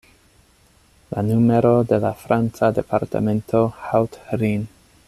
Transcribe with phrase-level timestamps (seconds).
[1.15, 3.61] La numero de la franca departemento
[3.91, 4.65] Haut-Rhin.